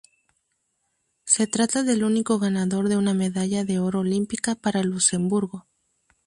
Se 1.25 1.45
trata 1.45 1.83
del 1.83 2.03
único 2.03 2.39
ganador 2.39 2.89
de 2.89 2.97
una 2.97 3.13
medalla 3.13 3.63
de 3.65 3.77
oro 3.77 3.99
olímpica 3.99 4.55
para 4.55 4.81
Luxemburgo. 4.81 5.67